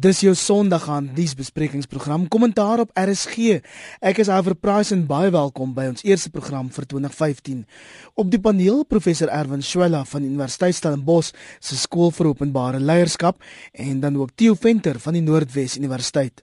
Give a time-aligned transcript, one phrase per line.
[0.00, 3.58] Dis jou Sondag aan nuusbesprekingsprogram Kommentaar op RSG.
[4.00, 7.58] Ek is Iver Price en baie welkom by ons eerste program vir 2015.
[8.16, 13.44] Op die paneel professor Erwin Swela van Universiteit Stellenbosch se skool vir openbare leierskap
[13.76, 16.40] en dan ook Theo Venter van die Noordwes Universiteit.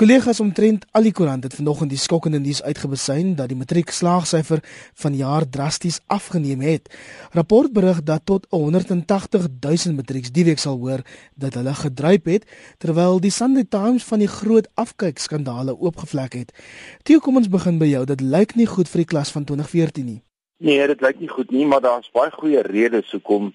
[0.00, 4.62] Kollegas omtrent al die koerante het vanoggend die skokkende nuus uitgebesyn dat die matriekslaagsyfer
[5.02, 6.88] van jaar drasties afgeneem het.
[7.36, 11.04] Rapport berig dat tot 180 000 matrieks die week sal hoor
[11.36, 12.48] dat hulle gedruip het
[12.80, 16.56] terwyl die Sunday Times van die groot afkyk skandale oopgevlek het.
[17.04, 18.06] Toe kom ons begin by jou.
[18.08, 20.20] Dit lyk nie goed vir die klas van 2014 nie.
[20.64, 23.52] Nee, dit lyk nie goed nie, maar daar's baie goeie redes hoekom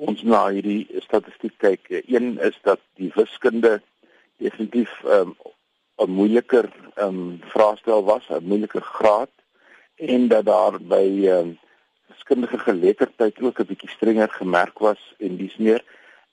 [0.00, 1.84] ons na hierdie statistiek kyk.
[2.08, 3.82] Een is dat die wiskunde
[4.40, 5.36] definitief um,
[5.96, 9.30] 'n moeiliker ehm um, vraestel was, 'n moeiliker graad
[9.96, 11.58] en dat daar by ehm um,
[12.06, 15.84] wiskundige geletterdheid ook 'n bietjie strenger gemerk was en dis meer.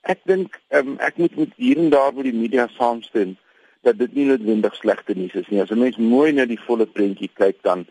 [0.01, 3.37] Ek dink um, ek moet met hier en daar by die media saamstem
[3.81, 5.61] dat dit nie noodwendig slegte nuus is nie.
[5.61, 7.87] As 'n mens mooi na die volle prentjie kyk dan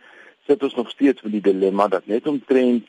[0.47, 2.87] sit ons nog steeds met die dilemma dat net omtrent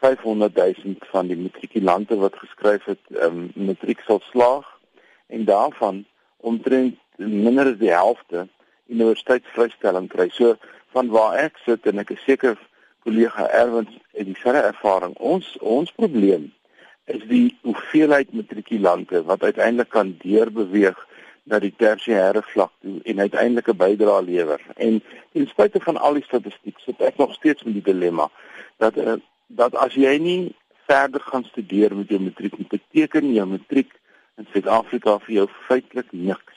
[0.00, 4.66] 500 000 van die matrikulante wat geskryf het ehm um, matriek sal slaag
[5.26, 6.04] en daarvan
[6.36, 8.46] omtrent minder as die helfte
[8.92, 10.28] universiteitsvrystelling kry.
[10.32, 10.56] So
[10.94, 12.56] van waar ek sit en ek is seker
[13.06, 15.14] kollega Erwin het dieselfde ervaring.
[15.18, 16.50] Ons ons probleem
[17.06, 20.98] is die hoeveelheid matrikulante wat uiteindelik kan deurbeweeg
[21.46, 24.60] na die tersiêre vlak toe en uiteindelik 'n bydrae lewer.
[24.76, 28.30] En ten spyte van al die statistiek sit ek nog steeds met die dilemma
[28.78, 29.14] dat uh,
[29.46, 30.54] dat as jy nie
[30.86, 33.92] verder gaan studeer met jou matriek, beteken jou matriek
[34.36, 36.55] in Suid-Afrika vir jou feitelik niks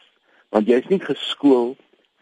[0.50, 1.76] want jy's nie geskool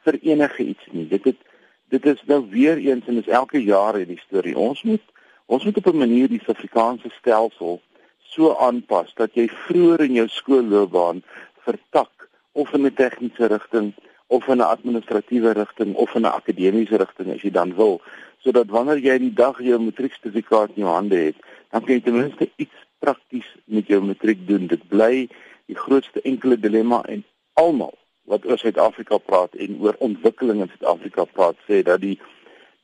[0.05, 1.07] vir enige iets nie.
[1.07, 1.43] Dit het
[1.89, 4.57] dit is nou weer eens en is elke jaar hierdie storie.
[4.57, 5.03] Ons moet
[5.45, 7.81] ons moet op 'n manier die Suid-Afrikaanse stelsel
[8.19, 11.23] so aanpas dat jy vroeër in jou skoolloopbaan
[11.63, 13.93] vertak of in 'n tegniese rigting
[14.27, 18.01] of in 'n administratiewe rigting of in 'n akademiese rigting as jy dan wil,
[18.43, 21.35] sodat wanneer jy die dag jou matrieksertifikaat in jou hande het,
[21.71, 24.67] dan kan jy ten minste iets prakties met jou matriek doen.
[24.67, 25.29] Dit bly
[25.65, 27.23] die grootste enkele dilemma en
[27.53, 32.17] almal wat oor Suid-Afrika praat en oor ontwikkeling in Suid-Afrika praat sê dat die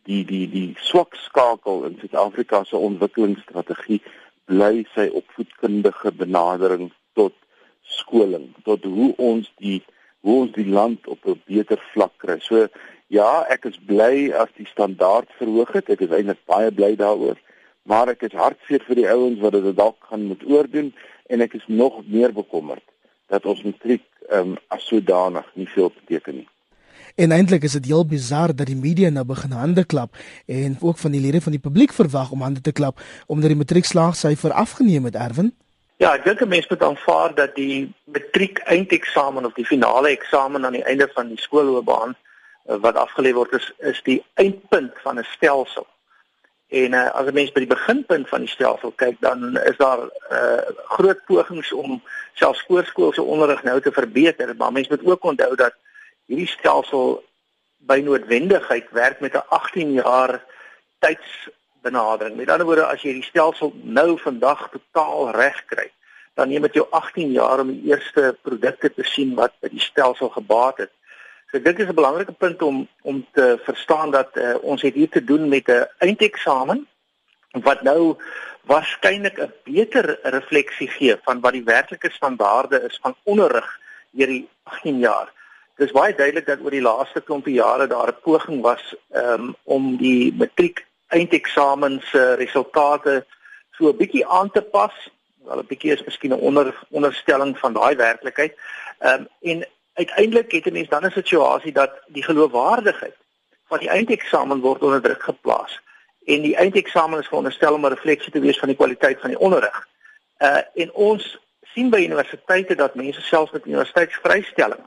[0.07, 3.99] die die die swak skakel in Suid-Afrika se ontwikkelingsstrategie
[4.51, 7.35] bly sy opvoedkundige benadering tot
[7.97, 9.81] skoling tot hoe ons die
[10.23, 12.39] hoe ons die land op 'n beter vlak kry.
[12.39, 12.67] So
[13.07, 15.89] ja, ek is bly as die standaard verhoog het.
[15.89, 17.35] Ek is eintlik baie bly daaroor.
[17.83, 20.93] Maar ek is hartseer vir die ouens wat dit dalk gaan moet oordoen
[21.27, 22.92] en ek is nog meer bekommerd
[23.27, 26.47] dat ons matriek ehm um, as sodanig nie veel beteken nie.
[27.15, 30.97] En eintlik is dit heel bizar dat die media nou begin hande klap en ook
[30.97, 35.05] van die lede van die publiek verwag om hande te klap omdat die matriekslaagsyfer afgeneem
[35.05, 35.53] het Erwin.
[35.97, 40.65] Ja, ek dink 'n mens moet aanvaar dat die matriek eindeksamen of die finale eksamen
[40.65, 42.15] aan die einde van die skoolloopbaan
[42.65, 45.87] eh, wat afgelê word is is die eindpunt van 'n stelsel.
[46.73, 49.99] En uh, as 'n mens by die beginpunt van die stelsel kyk, dan is daar
[50.09, 50.63] uh,
[50.97, 52.01] groot pogings om
[52.33, 55.75] selfs voorskoolse onderrig nou te verbeter, maar mens moet ook onthou dat
[56.25, 57.21] hierdie stelsel
[57.77, 60.41] by noodwendigheid werk met 'n 18 jaar
[60.99, 62.35] tydsbenadering.
[62.35, 65.91] Met ander woorde, as jy die stelsel nou vandag totaal reg kry,
[66.33, 69.79] dan neem dit jou 18 jaar om die eerste produkte te sien wat by die
[69.79, 70.91] stelsel gebaat het.
[71.53, 75.09] So dit is 'n belangrike punt om om te verstaan dat uh, ons het hier
[75.09, 76.87] te doen met 'n eindeksamen
[77.51, 78.15] wat nou
[78.61, 83.79] waarskynlik 'n beter refleksie gee van wat die werklike standaarde is van onderrig
[84.11, 85.31] hierdie 18 jaar.
[85.75, 89.55] Dit is baie duidelik dat oor die laaste klompie jare daar 'n poging was um,
[89.63, 93.25] om die matriek eindeksamen se resultate
[93.71, 95.09] so 'n bietjie aan te pas.
[95.45, 98.57] Wel 'n bietjie is miskien 'n onder onderstelling van daai werklikheid.
[98.99, 103.15] Ehm um, en uiteindelik het 'n mens dan 'n situasie dat die geloofwaardigheid
[103.67, 105.81] van die eindeksamen word onder druk geplaas
[106.25, 109.39] en die eindeksamen is veronderstel om 'n refleksie te wees van die kwaliteit van die
[109.39, 109.87] onderrig.
[110.37, 114.83] Uh en ons sien by universiteite dat mense selfs met universiteitsvrystelling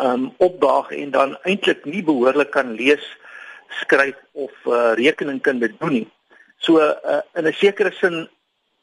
[0.00, 3.16] um opdaag en dan eintlik nie behoorlik kan lees,
[3.68, 6.10] skryf of uh rekeningkunde doen nie.
[6.56, 8.28] So uh in 'n sekere sin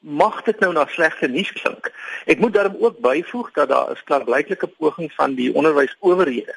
[0.02, 1.92] mag dit nou na slegte nuus klink.
[2.26, 6.56] Ek moet daarom ook byvoeg dat daar 'n klaarblyklike poging van die onderwysowerhede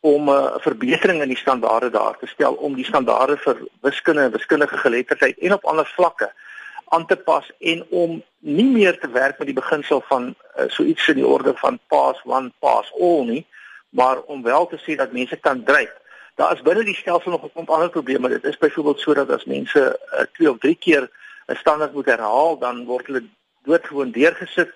[0.00, 4.22] om 'n uh, verbetering in die standaarde daar te stel om die standaarde vir wiskunde
[4.22, 6.32] en wiskundige geletterdheid en op ander vlakke
[6.88, 10.82] aan te pas en om nie meer te werk met die beginsel van uh, so
[10.82, 13.46] iets in die orde van pass one pass all nie,
[13.90, 15.98] maar om wel te sê dat mense kan dryf
[16.40, 18.28] Daar is binne die stelsel nog 'n klomp ander probleme.
[18.28, 21.10] Dit is byvoorbeeld sodat as mense uh, twee of drie keer
[21.50, 23.24] 'n standaard moet herhaal, dan word hulle
[23.62, 24.70] doodgewoon deurgesit.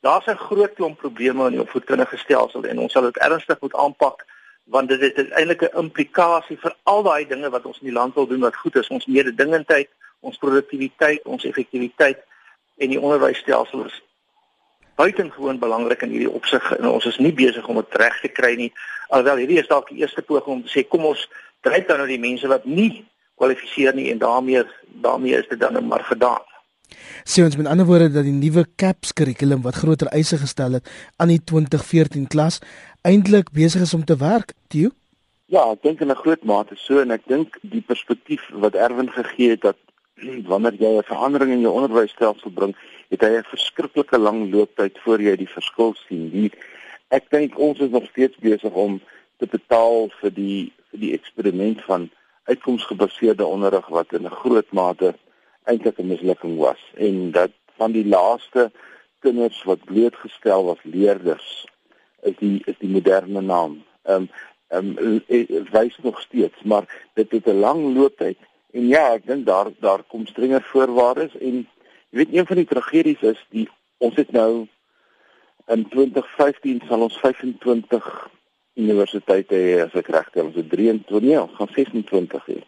[0.00, 3.74] Daar's 'n groot klomp probleme in die opvoedkundige stelsel en ons sal dit ernstig moet
[3.74, 4.26] aanpak
[4.70, 8.14] want dit het eintlik 'n implikasie vir al daai dinge wat ons in die land
[8.14, 9.88] wil doen wat goed is, ons mededingendheid,
[10.20, 12.18] ons produktiwiteit, ons effektiwiteit
[12.76, 14.02] en die onderwysstelsel is
[14.94, 18.54] buitengewoon belangrik in hierdie opsig en ons is nie besig om dit reg te kry
[18.54, 18.72] nie.
[19.08, 21.28] Alhoewel hierdie is dalk die eerste poging om te sê kom ons
[21.60, 23.06] dryf dan nou die mense wat nie
[23.40, 24.64] kwalifiseer nie en daarmee
[25.02, 26.44] daarmee is dit dan nou maar gedaan.
[27.24, 30.88] Sê ons met ander woorde dat die nuwe CAPS kurrikulum wat groter eise gestel het
[31.16, 32.60] aan die 2014 klas
[33.06, 34.90] eintlik besig is om te werk, Theo?
[35.50, 39.10] Ja, ek dink in 'n groot mate so en ek dink die perspektief wat Erwin
[39.10, 39.78] gegee het dat
[40.50, 42.74] wanneer jy 'n verandering in jou onderwysstelsel bring,
[43.10, 46.30] het hy 'n verskriklike lang looptyd voor jy die verskil sien.
[46.30, 46.52] Die
[47.10, 49.00] ek dink ons is nog steeds besig om
[49.38, 52.10] te betaal vir die vir die eksperiment van
[52.50, 55.14] uitkomsgebaseerde onderrig wat in 'n groot mate
[55.70, 58.70] eintlik 'n mislukking was en dat van die laaste
[59.24, 61.66] kinders wat blootgestel was leerders
[62.22, 63.82] is die is die moderne naam.
[64.02, 64.28] Ehm um,
[64.68, 68.38] ehm um, wys nog steeds, maar dit het 'n lang looptyd
[68.70, 71.68] en ja, ek dink daar daar kom strenger voorwaardes en
[72.10, 73.68] Jy weet een van die tragedies is die
[74.02, 74.66] ons het nou
[75.70, 78.06] in 2015 sal ons 25
[78.80, 82.60] universiteite hê as ek reg het 23, nee, gaan 26 hê.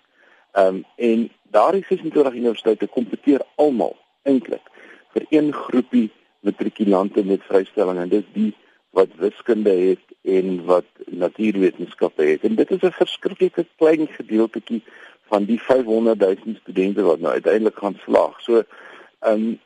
[0.53, 3.97] Ehm um, en daardie 26 universiteite kompeteer almal
[4.29, 4.69] eintlik
[5.15, 6.11] vir een groepie
[6.41, 8.53] matrikulante met vrystelling en dis die
[8.97, 12.45] wat wiskunde het en wat natuurwetenskappe het.
[12.45, 14.83] En dit is 'n verskriklike klein gedeeltjie
[15.31, 18.41] van die 500 000 studente wat nou uiteindelik gaan slaag.
[18.41, 18.63] So
[19.23, 19.59] Ehm um,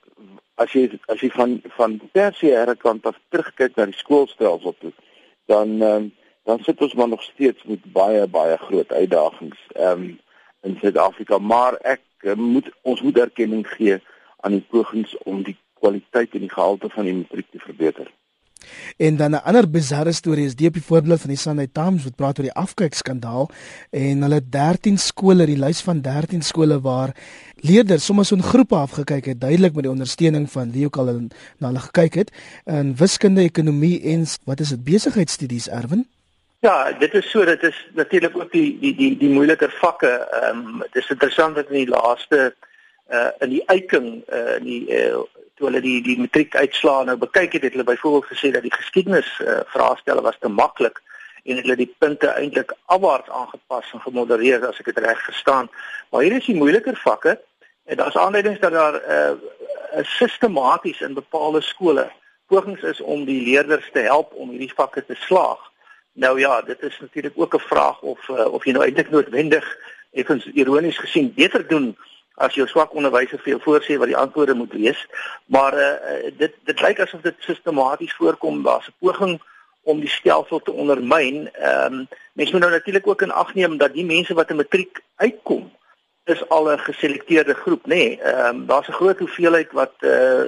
[0.60, 4.92] as jy as jy van van tersiêre kant af terugkyk na die skoolstelsel toe,
[5.52, 6.12] dan ehm um,
[6.46, 10.18] dan sit ons maar nog steeds met baie baie groot uitdagings um,
[10.62, 13.98] in Suid-Afrika, maar ek uh, moet ons moet erkenning gee
[14.46, 18.06] aan die pogings om die kwaliteit en die gehalte van die matriek te verbeter.
[18.96, 22.04] En dan 'n ander bizarre storie is die op die voorbeeld van die Sunday Times
[22.04, 23.50] wat praat oor die afkykskandaal
[23.90, 27.14] en hulle 13 skole, die lys van 13 skole waar
[27.56, 31.04] leerders sommer so in groepe afgekyk het, duidelik met die ondersteuning van wie ook al
[31.58, 32.30] na hulle gekyk het
[32.64, 36.06] in wiskunde, ekonomie en wat is dit besigheidstudies Erwin?
[36.66, 40.08] Ja, dit is so, dit is natuurlik ook die die die die moeiliker vakke.
[40.08, 42.54] Ehm um, dit is interessant dat in die laaste
[43.10, 44.08] uh in die uitking
[44.38, 45.20] uh in die uh,
[45.54, 48.74] toe hulle die die matriek uitslaa nou bekyk het, het hulle byvoorbeeld gesê dat die
[48.74, 50.98] geskiedenis uh, vraestelle was te maklik
[51.44, 55.70] en hulle die punte eintlik afwaarts aangepas en gemodereer as ek dit reg verstaan.
[56.10, 57.36] Maar hier is die moeiliker vakke
[57.84, 62.10] en daar's aanleidings dat daar uh, sistematies in bepaalde skole
[62.50, 65.62] pogings is om die leerders te help om hierdie vakke te slaag.
[66.16, 69.66] Nou ja, dit is natuurlik ook 'n vraag of uh, of jy nou eintlik noodwendig
[70.12, 71.96] effens ironies gesien beter doen
[72.34, 75.06] as jou swak onderwyser vir jou voorsê wat die antwoorde moet wees.
[75.46, 78.62] Maar uh, dit dit lyk asof dit sistematies voorkom.
[78.62, 79.40] Daar's 'n poging
[79.82, 81.52] om die stelsel te ondermyn.
[81.52, 84.56] Ehm um, mense moet nou natuurlik ook in ag neem dat die mense wat 'n
[84.56, 85.72] matriek uitkom
[86.24, 87.88] is al 'n geselekteerde groep, nê.
[87.88, 90.44] Nee, ehm um, daar's 'n groot hoeveelheid wat eh uh,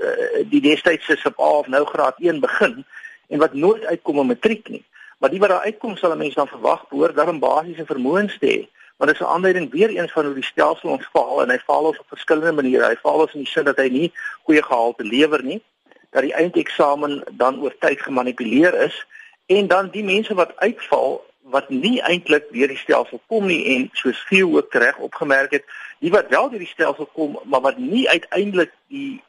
[0.00, 2.84] uh, die destydse sub A of nou graad 1 begin
[3.28, 4.84] en wat nooit uitkom op matriek nie.
[5.20, 8.46] Maar die wat daar uitkom sal 'n mens dan verwag behoort dan basiese vermoëns te
[8.46, 8.60] hê
[9.00, 11.58] maar dit is 'n aanleiding weer eens van hoe die stelsel ons faal en hy
[11.58, 12.88] faal ons op verskillende maniere.
[12.88, 15.62] Hy faal ons in die sin dat hy nie goeie gehalte lewer nie,
[16.10, 19.06] dat die eindeksamen dan oor tyd gemanipuleer is
[19.46, 23.88] en dan die mense wat uitval wat nie eintlik deur die stelsel kom nie en
[23.92, 25.64] soos veel ook reg opgemerk het,
[25.98, 29.22] die wat wel deur die stelsel kom, maar wat nie uiteindelik die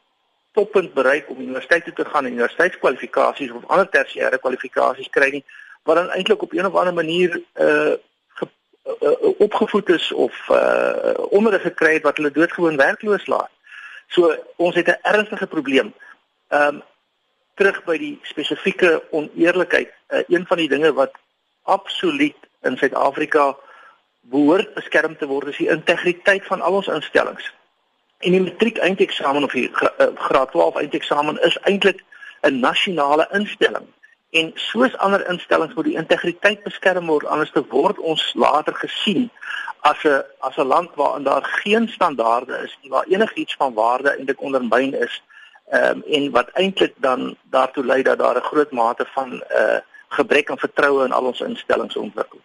[0.51, 5.45] toppunt bereik om universiteit toe te gaan en universiteitskwalifikasies of ander tersiêre kwalifikasies kry nie,
[5.83, 7.93] wat dan eintlik op 'n of ander manier uh
[9.01, 13.49] uh, opgevoed is of uh onderrig gekry het wat hulle doodgewoon werkloos laat.
[14.07, 15.93] So ons het 'n ernstige probleem.
[16.47, 16.81] Ehm um,
[17.55, 19.89] terug by die spesifieke oneerlikheid.
[20.09, 21.11] Uh, een van die dinge wat
[21.61, 23.57] absoluut in Suid-Afrika
[24.21, 27.53] behoort beskerm te word is die integriteit van al ons instellings.
[28.17, 29.69] En die matriek eindeksamen of die
[30.15, 32.03] graad 12 eindeksamen is eintlik
[32.41, 33.87] 'n nasionale instelling
[34.31, 39.29] en soos ander instellings moet die integriteit beskerm word anders te word ons later gesien
[39.89, 44.09] as 'n as 'n land waarin daar geen standaarde is nie waar enigiets van waarde
[44.09, 45.21] eintlik ondermyn is
[45.73, 49.79] um, en wat eintlik dan daartoe lei dat daar 'n groot mate van 'n uh,
[50.07, 52.39] gebrek aan vertroue in al ons instellings ontwikkel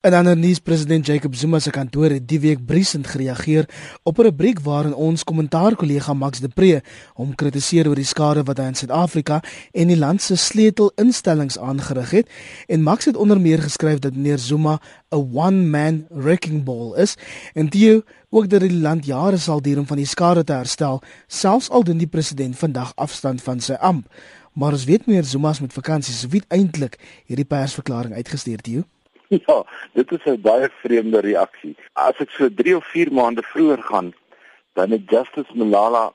[0.00, 3.66] En dan nuus president Jacob Zuma se kantoor het die week briesend gereageer
[4.02, 6.82] op 'n rubriek waarin ons kommentaar-kollega Max de Pre
[7.14, 9.42] hom kritiseer oor die skade wat hy in Suid-Afrika
[9.72, 12.30] en die land se sleutelinstellings aangerig het.
[12.66, 14.80] En Max het onder meer geskryf dat meneer Zuma
[15.10, 17.16] 'n one-man wrecking ball is
[17.54, 21.02] en dit ook dat die land jare sal duur om van die skade te herstel,
[21.26, 24.06] selfs al doen die president vandag afstand van sy amp.
[24.52, 28.66] Maar ons weet meneer Zuma se met vakansies, so wie eintlik hierdie persverklaring uitgestuur het
[28.66, 28.84] hier?
[29.46, 31.76] Ja, dit is 'n baie vreemde reaksie.
[31.92, 34.12] As ek so 3 of 4 maande vroeër gaan,
[34.74, 36.12] dan het Justice Malala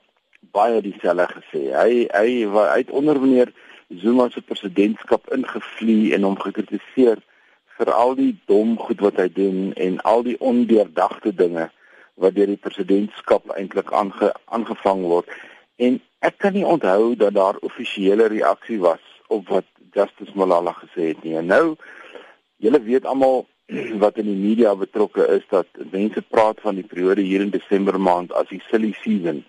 [0.52, 1.62] baie dieselfde gesê.
[1.72, 3.52] Hy hy hy het onder meneer
[3.88, 7.22] Zuma se presidentskap ingevlieg en hom gekritiseer
[7.78, 11.70] vir al die dom goed wat hy doen en al die ondeurdagte dinge
[12.14, 15.28] wat deur die presidentskap eintlik aange, aangevang word.
[15.76, 21.12] En ek kan nie onthou dat daar offisiële reaksie was op wat Justice Malala gesê
[21.12, 21.36] het nie.
[21.36, 21.76] En nou
[22.66, 23.44] Julle weet almal
[24.02, 27.98] wat in die media betrokke is dat mense praat van die periode hier in Desember
[28.00, 29.44] maand as die silly season.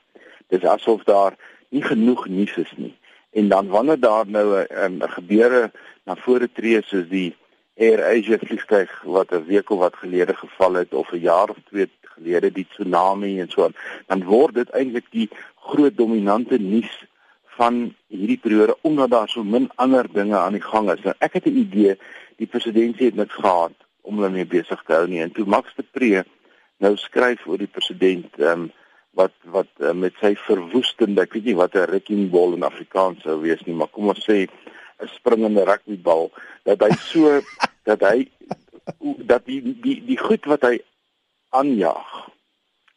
[0.53, 1.38] Dis asof daar
[1.74, 2.93] nie genoeg nuus is nie.
[3.33, 5.71] En dan wanneer daar nou 'n gebeure
[6.05, 7.33] na vore tree soos die
[7.77, 11.57] Air Asia vliegtuig wat 'n week of wat gelede geval het of 'n jaar of
[11.69, 13.75] twee gelede die tsunami en so aan,
[14.07, 17.05] dan word dit eintlik die groot dominante nuus
[17.57, 21.01] van hierdie periode omdat daar so min ander dinge aan die gang is.
[21.03, 21.97] Nou ek het 'n idee
[22.41, 23.75] die presidentsie het niks gehad
[24.08, 26.24] om hulle mee besig te hou nie en toe Max de Pre
[26.84, 28.67] nou skryf oor die president ehm um,
[29.17, 33.24] wat wat uh, met sy verwoestende ek weet nie wat 'n wrecking ball in Afrikaans
[33.25, 36.29] sou wees nie maar kom ons sê 'n springende rugbybal
[36.70, 37.41] dat hy so
[37.89, 38.29] dat hy
[39.32, 40.77] dat die die die goed wat hy
[41.50, 42.13] aanjaag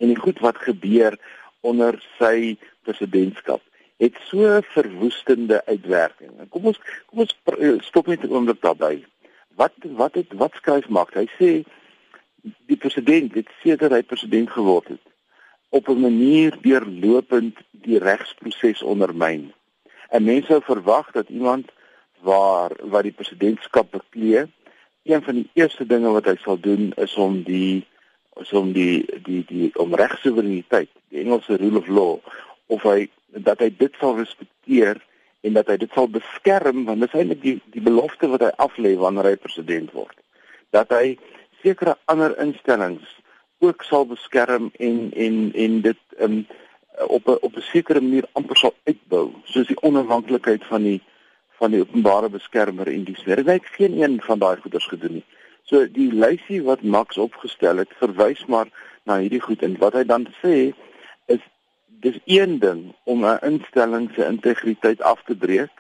[0.00, 1.16] en die goed wat gebeur
[1.60, 3.62] onder sy presidentskap
[4.00, 6.32] het so verwoestende uitwerking.
[6.48, 6.78] Kom ons
[7.10, 7.34] kom ons
[7.84, 9.04] stop net 'n oomblik daarby
[9.60, 11.14] wat wat het wat skryf maak?
[11.14, 11.50] Hy sê
[12.70, 15.04] die president het sedert hy president geword het
[15.70, 19.52] op 'n manier deurlopend die regsproses ondermyn.
[20.08, 21.70] En mense sou verwag dat iemand
[22.20, 24.46] waar wat die presidentskap beklee,
[25.02, 27.86] een van die eerste dinge wat hy sal doen is om die
[28.40, 32.18] is om die die die om regsoevereiniteit, die Engelse rule of law
[32.66, 35.00] of hy dat hy dit sal respekteer
[35.40, 38.52] en dat hy dit sal beskerm want dit is eintlik die die belofte wat hy
[38.66, 40.16] aflê wanneer hy president word
[40.76, 41.18] dat hy
[41.62, 43.16] sekere ander instellings
[43.60, 46.46] ook sal beskerm en en en dit um,
[47.06, 51.00] op 'n op 'n sekere manier amper sal uitbou soos die onafhanklikheid van die
[51.60, 53.44] van die openbare beskermer en die swer.
[53.44, 55.24] Hy het geen een van daai goeders gedoen nie.
[55.68, 58.70] So die lysie wat Max opgestel het, verwys maar
[59.04, 60.54] na hierdie goed en wat hy dan sê
[61.26, 61.42] is
[62.00, 65.74] dis een ding om 'n instelling se integriteit af te breek,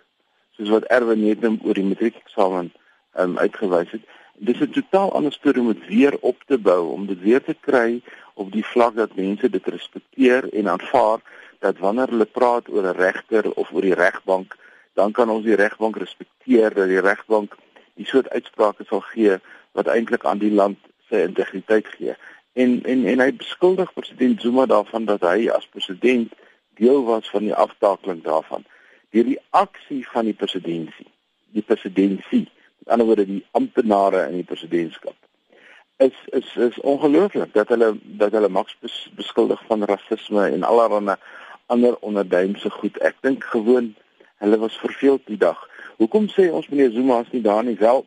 [0.50, 2.72] soos wat Erwin net oor die matriekeksamen
[3.18, 4.04] um, uitgewys het.
[4.34, 7.56] Dis 'n totaal ander storie om dit weer op te bou, om dit weer te
[7.60, 8.02] kry
[8.34, 11.20] op die vlak dat mense dit respekteer en aanvaar
[11.58, 14.56] dat wanneer hulle praat oor 'n regter of oor die regbank,
[14.94, 17.56] dan kan ons die regbank respekteer dat die regbank
[17.94, 19.38] die soort uitsprake sal gee
[19.72, 22.14] wat eintlik aan die land sy integriteit gee
[22.52, 26.32] en en en hy beskuldig president Zuma daarvan dat hy as president
[26.80, 28.64] deel was van die aftakeling daarvan.
[29.10, 31.10] Die reaksie van die presidentsie,
[31.50, 35.16] die presidentsie, met ander woorde die amptenare in die presidentskap
[36.00, 41.16] is is is ongelooflik dat hulle dat hulle Max bes, beskuldig van rasisme en allerlei
[41.66, 42.98] ander onderduimse goed.
[42.98, 43.94] Ek dink gewoon
[44.42, 45.60] hulle was verveeld die dag.
[45.96, 48.06] Hoekom sê ons meneer Zuma as nie daar nie wel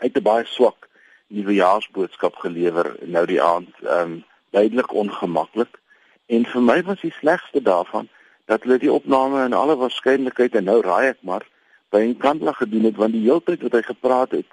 [0.00, 0.88] uit 'n baie swak
[1.32, 4.20] nuwejaarsboodskap gelewer nou die aand um,
[4.50, 5.80] duidelik ongemaklik.
[6.26, 8.08] En vir my was die slegste daarvan
[8.50, 11.46] dat hulle die opname in alle waarskynlikheid en nou raai ek maar
[11.92, 14.48] by 'n kantlag gedoen het want die hele tyd wat hy gepraat het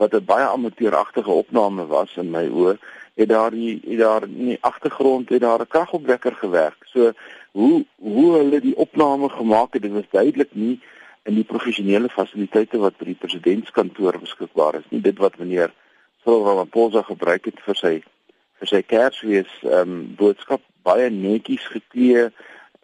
[0.00, 2.78] wat 'n baie amateuragtige opname was in my oë
[3.14, 6.80] het daar die het daar in die agtergrond het daar 'n kragopwekker gewerk.
[6.92, 7.12] So
[7.52, 10.80] hoe hoe hulle die opname gemaak het dit was duidelik nie
[11.22, 15.00] in die professionele fasiliteite wat by die presidentskantoor beskikbaar is nie.
[15.00, 15.72] Dit wat meneer
[16.22, 17.94] Cyril Ramaphosa gebruik het vir sy
[18.60, 22.28] vir sy Kersfees ehm um, boodskap baie netjies geklee,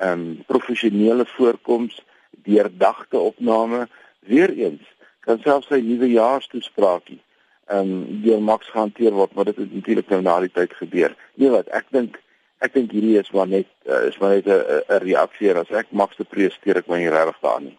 [0.00, 2.00] ehm um, professionele voorkoms,
[2.48, 3.86] deurdagte opname,
[4.20, 4.84] weer eens
[5.26, 7.20] kan selfs sy nuwe jaarstoespraakie
[7.66, 11.16] ehm um, deur Max gehanteer word, maar dit het natuurlik nou na die tyd gebeur.
[11.34, 12.20] Nee wat, ek dink
[12.64, 16.16] ek dink hierdie is maar net uh, is maar net 'n reaksie as ek Max
[16.16, 17.76] te presenteer ek my nie regtig daar nie.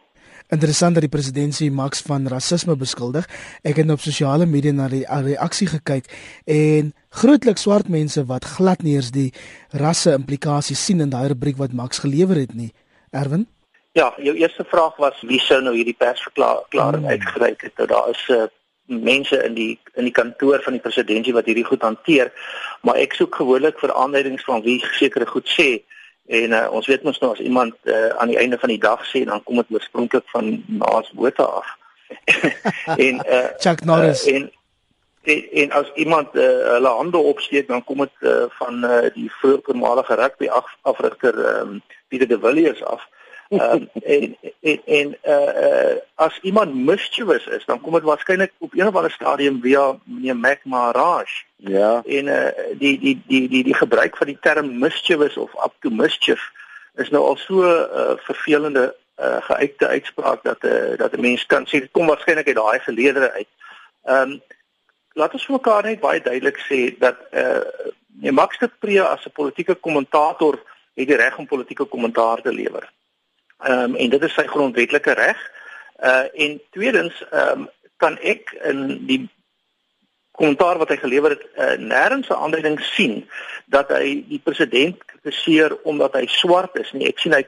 [0.48, 3.26] Interessant dat die presidentsie Max van rasisme beskuldig.
[3.68, 6.08] Ek het op sosiale media na die reaksie gekyk
[6.48, 9.34] en grootliks swart mense wat glad nie eens die
[9.76, 12.72] rasse implikasies sien in daai rubriek wat Max gelewer het nie.
[13.12, 13.44] Erwin?
[13.92, 17.12] Ja, jou eerste vraag was wie sou nou hierdie persverklaring hmm.
[17.12, 17.76] uitgereik het?
[17.78, 18.48] Nou daar is 'n uh,
[18.88, 22.32] mense in die in die kantoor van die presidentsie wat hierdie goed hanteer,
[22.82, 25.84] maar ek soek gewoonlik vir aanduidings van wie sekere goed sê
[26.28, 29.04] en uh, ons weet mos nou as iemand uh, aan die einde van die dag
[29.08, 31.76] sê dan kom dit oorspronklik van Naas Botha af.
[33.08, 34.52] en uh, Chuck Norris uh, en
[35.28, 36.44] en, en as iemand uh,
[36.74, 41.82] hulle hande opsteek dan kom dit uh, van uh, die voormalige rugby af, afrigter um,
[42.08, 43.08] Pieter de Villiers af.
[43.50, 48.74] Um, en en en uh, uh, as iemand mischievous is dan kom dit waarskynlik op
[48.74, 51.26] een of ander stadium via meneer Mac Maharaj.
[51.56, 52.02] Ja.
[52.06, 52.48] En uh,
[52.80, 56.52] die, die die die die gebruik van die term mischievous of up to mischief
[56.96, 61.46] is nou al so 'n uh, vervelende uh, geuite uitspraak dat uh, dat 'n mens
[61.46, 63.48] kan sê dit kom waarskynlik uit daai geleedere uit.
[64.04, 64.42] Ehm um,
[65.14, 69.32] laat ons vir mekaar net baie duidelik sê dat uh Max de Pre as 'n
[69.32, 70.60] politieke kommentator
[70.94, 72.92] het die reg om politieke kommentaar te lewer.
[73.58, 75.40] Ehm um, en dit is sy grondwetlike reg.
[76.00, 79.24] Uh en tweedens ehm um, kan ek in die
[80.38, 83.30] kommentaar wat hy gelewer het uh, nêrens 'n aanduiding sien
[83.66, 87.08] dat hy die president kritiseer omdat hy swart is nie.
[87.08, 87.42] Ek sien hy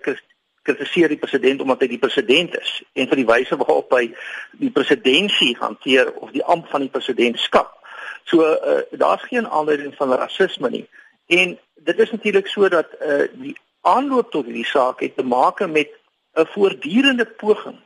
[0.62, 4.10] kritiseer die president omdat hy die president is en vir die wyse waarop hy
[4.58, 7.78] die presidentskap hanteer of die amp van die presidentskap.
[8.25, 10.86] So uh, daar's geen aanleiding van rasisme nie.
[11.28, 15.62] En dit is natuurlik so dat uh, die aanloop tot hierdie saak het te maak
[15.70, 15.94] met
[16.39, 17.79] 'n voortdurende poging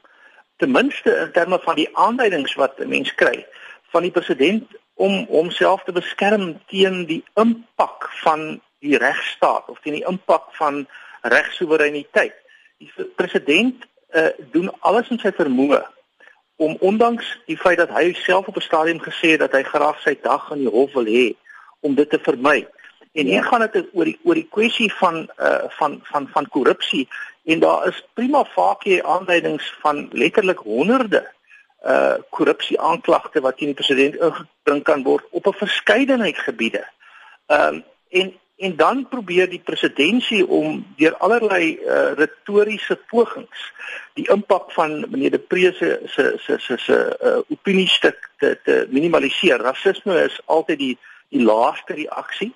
[0.57, 3.45] ten minste in terme van die aanduidings wat 'n mens kry
[3.91, 9.93] van die president om homself te beskerm teen die impak van die regstaat of teen
[9.93, 10.87] die impak van
[11.21, 12.35] regsoevereiniteit
[12.77, 15.81] die president uh, doen alles in sy vermoë
[16.55, 19.99] om ondanks die feit dat hy self op 'n stadium gesê het dat hy graag
[20.01, 21.35] sy dag in die hof wil hê
[21.79, 22.67] om dit te vermy.
[23.13, 23.47] En hier ja.
[23.49, 27.07] gaan dit oor die oor die kwessie van uh van van van korrupsie
[27.43, 31.31] en daar is prima facie aanduidings van letterlik honderde
[31.85, 36.87] uh korrupsie aanklagte wat teen die president ingebring kan word op 'n verskeidenheid gebiede.
[37.47, 43.71] Ehm um, en en dan probeer die presidentskap om deur allerlei uh, retoriese pogings
[44.13, 48.87] die impak van meneer De Pre se se se se se uh, opiniestuk te te
[48.89, 49.59] minimaliseer.
[49.59, 50.97] Rasisme is altyd die
[51.29, 52.53] die laaste reaksie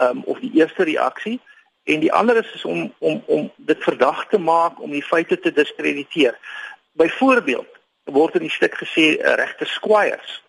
[0.00, 1.40] um, of die eerste reaksie
[1.86, 5.38] en die ander is, is om om om dit verdag te maak om die feite
[5.38, 6.38] te diskrediteer.
[6.92, 7.70] Byvoorbeeld
[8.04, 10.42] word in die stuk gesê uh, regter Squires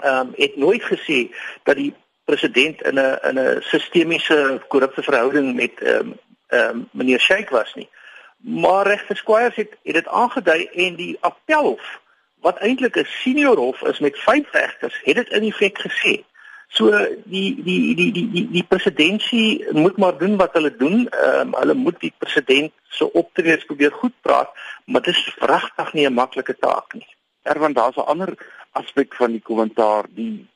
[0.00, 1.28] ehm um, het nooit gesê
[1.62, 6.88] dat die president in 'n in 'n sistemiese korrupte verhouding met ehm um, ehm um,
[6.92, 7.88] meneer Sheikh was nie.
[8.36, 12.00] Maar regter Squires het het dit aangedui en die appelhof
[12.40, 16.24] wat eintlik 'n senior hof is met vyf regters, het dit in effek gesê.
[16.70, 16.90] So
[17.24, 21.08] die die die die die die presidentskap moet maar doen wat hulle doen.
[21.08, 24.54] Ehm um, hulle moet die president se optredes probeer goed praat,
[24.84, 27.06] maar dit is vragtig nie 'n maklike taak nie.
[27.42, 28.34] Erwin, daar's 'n ander
[28.72, 30.46] aspek van die kommentaar, die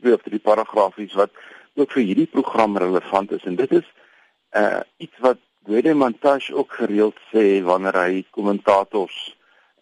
[0.00, 1.30] twee of drie paragrafies wat
[1.74, 3.88] ook vir hierdie program relevant is en dit is
[4.62, 9.18] uh iets wat Gwede Montage ook gereeld sê wanneer hy kommentators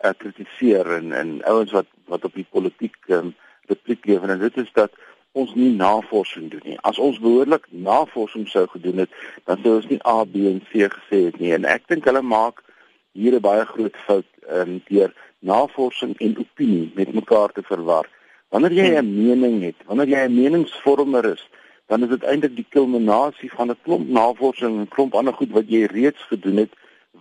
[0.05, 3.33] uh kritiseer en en ouens wat wat op die politiek um,
[3.73, 4.93] repliek gee en dit is dat
[5.33, 6.79] ons nie navorsing doen nie.
[6.83, 9.11] As ons behoorlik navorsing sou gedoen het,
[9.47, 11.53] dan sou ons nie A, B en C gesê het nie.
[11.55, 12.65] En ek dink hulle maak
[13.13, 18.09] hier 'n baie groot fout um, deur navorsing en opinie met mekaar te verwar.
[18.51, 21.49] Wanneer jy 'n mening het, wanneer jy 'n meningsvormer is,
[21.87, 25.51] dan is dit eintlik die kulminasie van 'n klomp navorsing en 'n klomp ander goed
[25.51, 26.73] wat jy reeds gedoen het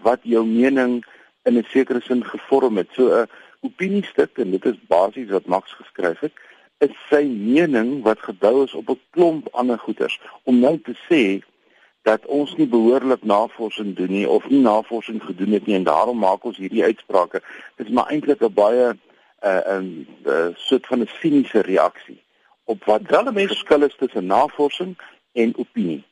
[0.01, 1.05] wat jou mening
[1.45, 2.89] in 'n sekere sin gevorm het.
[2.91, 3.29] So 'n
[3.61, 6.33] opiniestuk en dit is basies wat Max geskryf het,
[6.79, 11.43] is sy mening wat gebou is op 'n klomp ander goeters om nou te sê
[12.01, 16.17] dat ons nie behoorlik navorsing doen nie of nie navorsing gedoen het nie en daarom
[16.17, 17.41] maak ons hierdie uitsprake.
[17.75, 18.97] Dit is maar eintlik 'n baie
[19.43, 22.21] 'n 'n soort van 'n siniese reaksie
[22.63, 24.97] op wat wel 'n mens verskil is tussen navorsing
[25.31, 26.03] en opinie.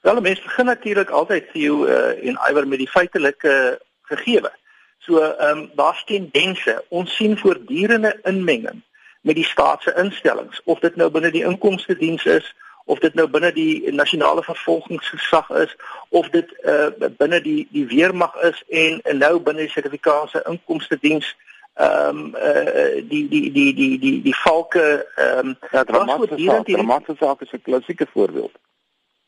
[0.00, 4.52] Wel 'n mens begin natuurlik altyd vir jou uh, en iwer met die feitelike gegewe.
[4.98, 6.84] So ehm um, daar's tendense.
[6.88, 8.82] Ons sien voortdurende inmenging
[9.22, 12.54] met die staatse instellings of dit nou binne die inkomste diens is
[12.84, 15.76] of dit nou binne die nasionale vervolgingsgesag is
[16.08, 20.98] of dit uh, binne die die weermag is en, en nou binne die sertifikaatse inkomste
[21.00, 21.36] diens
[21.74, 27.40] ehm um, uh, die die die die die die valke ehm um, ja, dramatiese saak
[27.40, 28.52] is 'n klassieke voorbeeld.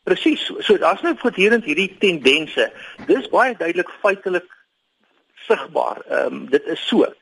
[0.03, 0.45] Presies.
[0.47, 2.73] So, so daar's nou voortdurend hierdie tendense.
[3.07, 4.51] Dis baie duidelik feitelik
[5.47, 6.03] sigbaar.
[6.09, 7.15] Ehm um, dit is so.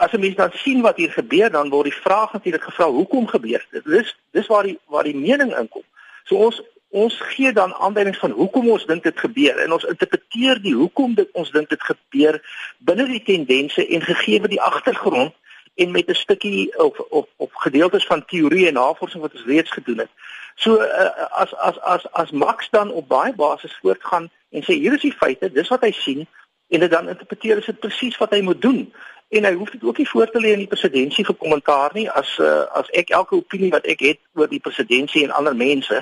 [0.00, 3.26] As 'n mens dan sien wat hier gebeur, dan word die vraag natuurlik gevra, hoekom
[3.26, 3.84] gebeur dit?
[3.84, 5.84] Dis dis waar die waar die mening inkom.
[6.24, 10.58] So ons ons gee dan aanduidings van hoekom ons dink dit gebeur en ons interpreteer
[10.62, 12.40] die hoekom dit ons dink dit gebeur
[12.78, 15.34] binne die tendense en gegee die agtergrond
[15.74, 19.70] en met 'n stukkie of of of gedeeltes van teorie en navorsing wat ons reeds
[19.70, 20.10] gedoen het.
[20.54, 24.92] So uh, as as as as Max dan op baie basis voortgaan en sê hier
[24.92, 26.26] is die feite, dis wat hy sien
[26.68, 28.92] en dit dan interpreteer is dit presies wat hy moet doen.
[29.30, 32.08] En hy hoef dit ook nie voor te lê in die presidentskap vir kommentaar nie
[32.10, 35.98] as uh, as ek elke opinie wat ek het oor die presidentskap en ander mense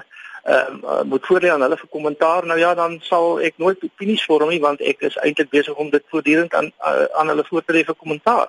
[0.49, 2.47] ehm uh, moet voorlê aan hulle vir kommentaar.
[2.47, 5.91] Nou ja, dan sal ek nooit opinies vorm nie want ek is eintlik besig om
[5.93, 8.49] dit voortdurend aan uh, aan hulle voor te lê vir kommentaar.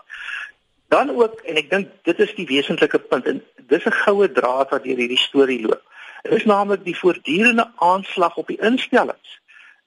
[0.96, 3.42] Dan ook en ek dink dit is die wesentlike punt en
[3.74, 5.84] dis 'n goue draad wat deur hierdie storie loop.
[6.24, 9.36] Dit is naamlik die voortdurende aanslag op die instellings.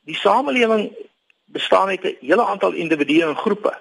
[0.04, 0.92] Die samelewing
[1.44, 3.72] bestaan uit 'n hele aantal individue en groepe.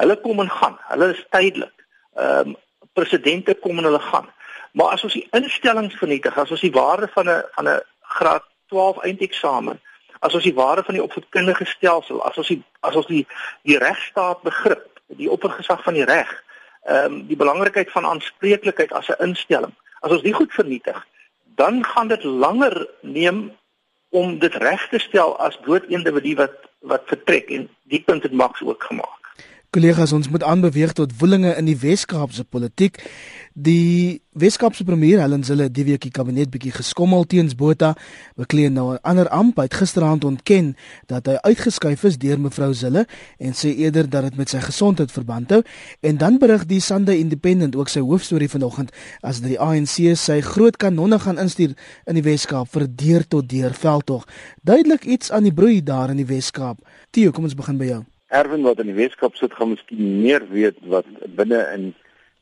[0.00, 0.78] Hulle kom en gaan.
[0.88, 1.86] Hulle is tydelik.
[2.14, 2.58] Ehm um,
[2.92, 4.26] presidente kom en hulle gaan.
[4.72, 8.44] Maar as ons die instellings vernietig, as ons die waarde van 'n van 'n graad
[8.68, 9.80] 12 eindeksamen,
[10.18, 13.26] as ons die waarde van die opvoedkundige stelsel, as ons die as ons die
[13.62, 16.30] die regstaat begrip, die oppergesag van die reg,
[16.82, 21.06] ehm um, die belangrikheid van aanspreeklikheid as 'n instelling, as ons die goed vernietig,
[21.54, 23.56] dan gaan dit langer neem
[24.08, 28.32] om dit reg te stel as dood individu wat wat vertrek en die punt het
[28.32, 29.19] Max ook gemaak.
[29.70, 32.96] Kollegas, ons moet aanbeweeg tot woelinge in die Wes-Kaapse politiek.
[33.54, 37.92] Die Wes-Kaapse premier Helen Zille het die week die kabinet bietjie geskommel teens Botha.
[38.34, 40.74] Bekleed nou 'n ander amp uit gisteraand ontken
[41.06, 43.06] dat hy uitgeskuif is deur mevrou Zille
[43.38, 45.62] en sê eerder dat dit met sy gesondheid verband hou.
[46.00, 50.40] En dan berig die Sunday Independent ook sy hoofstorie vanoggend as dat die ANC sy
[50.40, 54.26] groot kanonne gaan instuur in die Wes-Kaap vir deur tot deur veldtog.
[54.62, 56.78] Duidelik iets aan die broei daar in die Wes-Kaap.
[57.10, 58.09] Theo, kom ons begin by jou.
[58.30, 61.88] Erwin wat in die Weskaap sit gaan miskien meer weet wat binne in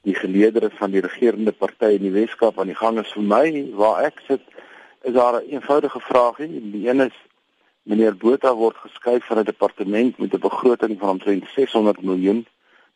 [0.05, 3.13] die geleedere van die regerende party in die Weskaap aan die gang is.
[3.17, 3.45] Vir my
[3.81, 4.45] waar ek sit
[5.09, 7.17] is daar 'n eenvoudige vraagie die een is
[7.89, 12.47] meneer Botha word geskuif van 'n departement met 'n begroting van omtrent 600 miljoen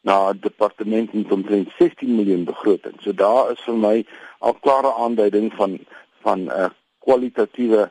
[0.02, 2.94] na 'n departement met omtrent 16 miljoen begroting.
[3.00, 4.05] So daar is vir my
[4.38, 5.78] al klare aanduiding van
[6.20, 7.90] van 'n uh, kwalitatiewe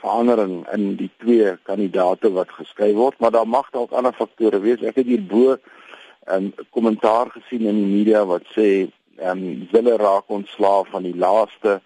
[0.00, 4.82] verandering in die twee kandidate wat geskei word, maar daar mag dalk ander faktore wees.
[4.82, 5.58] Ek het hierbo 'n
[6.34, 11.16] um, kommentaar gesien in die media wat sê ehm um, hulle raak ontslaaf van die
[11.16, 11.80] laaste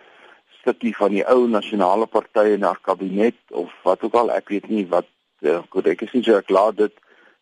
[0.61, 4.68] stukkie van die ou nasionale party in haar kabinet of wat ook al, ek weet
[4.68, 5.07] nie wat
[5.42, 6.92] uh, goed ek is nie so klaar dit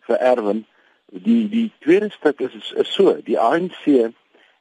[0.07, 0.65] vir Erwin.
[1.09, 4.13] Die die tweede stuk is, is is so, die ANC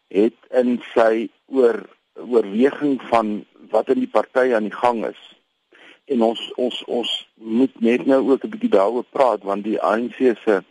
[0.08, 1.84] het in sy oor
[2.18, 5.37] oorweging van wat in die party aan die gang is
[6.08, 10.18] en ons ons ons moet net nou ook 'n bietjie daaroor praat want die ANC
[10.44, 10.64] se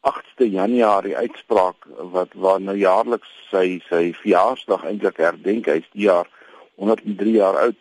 [0.00, 6.06] 8de Januarie uitspraak wat waar nou jaarliks sy sy verjaarsdag eintlik herdenk hy is die
[6.10, 6.28] jaar
[6.74, 7.80] 103 jaar oud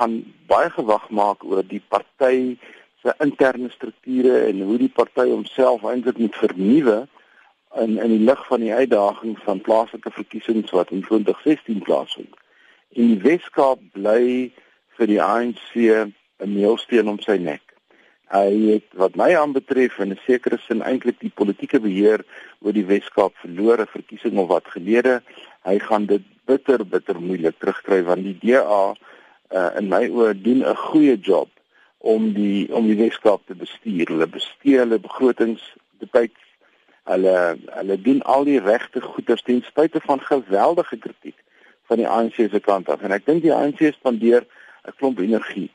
[0.00, 0.14] gaan
[0.46, 2.56] baie gewag maak oor die party
[3.02, 6.98] se interne strukture en hoe die party homself eintlik moet vernuwe
[7.82, 12.34] in in die lig van die uitdaging van plaaslike verkiesings wat in 2016 plaasvind.
[12.88, 14.50] In die Weskaap bly
[14.98, 15.68] vir die ANC
[16.40, 17.62] 'n meelsteen om sy nek.
[18.30, 22.24] Hy het wat my aanbetref in 'n sekere sin eintlik die politieke beheer
[22.60, 25.22] oor die Weskaap verlore verkiesing of wat gelede.
[25.64, 28.94] Hy gaan dit bitter bitter moeilik terugkry want die DA
[29.50, 31.48] uh, in my oë doen 'n goeie job
[31.98, 34.06] om die om die Weskaap te bestuur.
[34.06, 35.62] Hulle bestuur hulle begrotings
[36.12, 36.32] tyd
[37.10, 41.36] hulle hulle doen al die regte goeders ten spyte van geweldige kritiek
[41.90, 44.46] van die ANC se kant af en ek dink die ANC spandeer
[44.86, 45.70] 'n klomp energie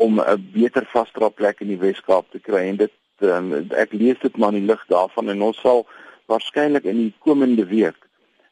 [0.00, 2.68] om 'n beter vasdra plek in die Weskaap te kry.
[2.68, 5.86] En dit um, ek lees dit maar in die lig daarvan en ons sal
[6.32, 8.00] waarskynlik in die komende week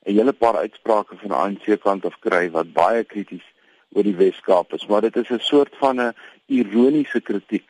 [0.04, 3.46] 'n hele paar uitsprake van die ANC kant af kry wat baie krities
[3.92, 4.86] oor die Weskaap is.
[4.86, 6.14] Maar dit is 'n soort van 'n
[6.46, 7.68] ironiese kritiek.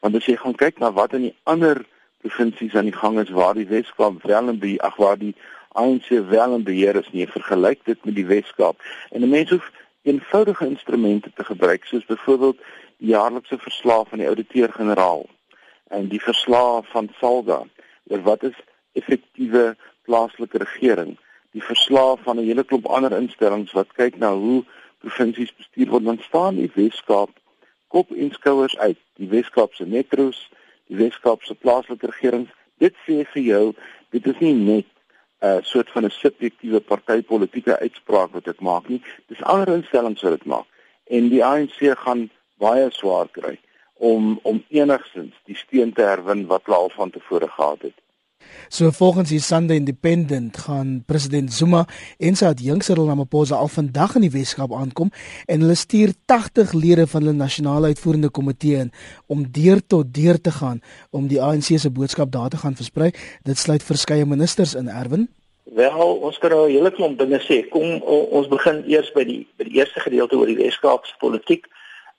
[0.00, 1.84] Want as jy gaan kyk na wat in die ander
[2.20, 5.34] provinsies aan die gang is waar die Weskaap wel en be ag waar die
[5.72, 8.76] ANC wel en beheer is nie vergelyk dit met die Weskaap.
[9.10, 9.70] En 'n mens hoef
[10.02, 12.58] eenvoudige instrumente te gebruik soos byvoorbeeld
[13.06, 15.26] jaarlikse verslag van die ouditeur-generaal.
[15.88, 17.62] En die verslag van Salga
[18.10, 18.56] oor wat is
[18.92, 19.76] effektiewe
[20.08, 21.16] plaaslike regering?
[21.52, 24.64] Die verslag van 'n hele klomp ander instellings wat kyk na hoe
[24.98, 26.04] provinsies bestuur word.
[26.04, 27.30] Dan staan die Weskaap
[27.88, 28.98] kop en skouers uit.
[29.16, 30.50] Die Weskaapse metros
[30.86, 32.50] die Weskaapse plaaslike regerings.
[32.82, 33.64] Dit sê vir jou
[34.14, 34.86] dit is nie net
[35.42, 39.02] 'n uh, soort van 'n subjektiewe partytetiese uitspraak wat ek maak nie.
[39.28, 40.66] Dis ander instellings wat dit maak.
[41.06, 42.30] En die ANC gaan
[42.64, 43.58] baie swaar kry
[44.12, 47.98] om om enigstens die steen te herwin wat hulle al van tevore gehad het.
[48.68, 51.84] So volgens die Sunday Independent gaan president Zuma
[52.18, 55.12] en sy adjunk Cyril Ramaphosa al vandag in die Weskaap aankom
[55.46, 58.92] en hulle stuur 80 lede van hulle nasionale uitvoerende komitee in
[59.26, 63.12] om deur tot deur te gaan om die ANC se boodskap daar te gaan versprei.
[63.48, 65.28] Dit sluit verskeie ministers in Erwin
[65.74, 67.68] Wel, ons kan nou 'n hele klomp dinge sê.
[67.68, 68.02] Kom
[68.38, 71.66] ons begin eers by die by die eerste gedeelte oor die Weskaapse politiek.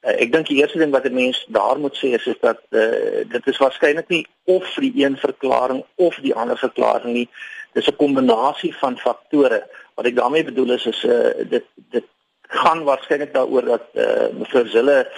[0.05, 2.61] Uh, ek dink die eerste ding wat 'n mens daar moet sê is, is dat
[2.69, 7.29] uh, dit is waarskynlik nie of die een verklaring of die ander verklaring nie.
[7.73, 9.65] Dis 'n kombinasie van faktore.
[9.95, 12.05] Wat ek daarmee bedoel is is uh, dit dit
[12.41, 15.09] gaan waarskynlik daaroor dat uh, mevrou Zille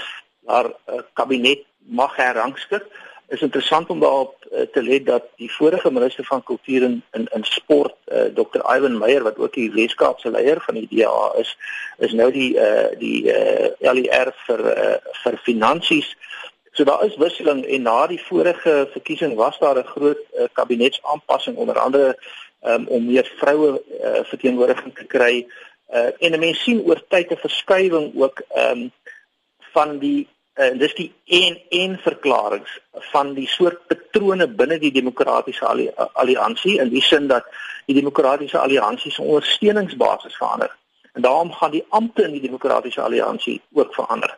[0.46, 2.86] haar uh, kabinet mag herrangskik
[3.28, 7.28] is interessant om daarop uh, te let dat die vorige minister van kultuur en in
[7.34, 11.34] in sport uh, eh, Dr Ivan Meyer wat ook die Weskaapse leier van die DA
[11.38, 11.58] is
[11.98, 16.16] is nou die uh, die uh, LER vir uh, vir finansies.
[16.72, 21.58] So daar is wisseling en na die vorige verkiesing was daar 'n groot uh, kabinetsaanpassing
[21.58, 22.18] onder andere
[22.62, 25.48] um, om meer vroue uh, verteenwoordiging te kry.
[25.94, 28.92] Uh, en mense sien oor tyd 'n verskywing ook um,
[29.74, 35.66] van die uh, dis die een een verklaringe van die soort patrone binne die demokratiese
[36.14, 37.46] alliansie in die sin dat
[37.86, 40.76] die demokratiese alliansie se ondersteuningsbasis verander.
[41.14, 44.38] En daarom gaan die ampte in die demokratiese alliansie ook verander.